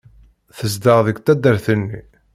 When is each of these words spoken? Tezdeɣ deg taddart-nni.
Tezdeɣ 0.57 0.99
deg 1.07 1.17
taddart-nni. 1.25 2.01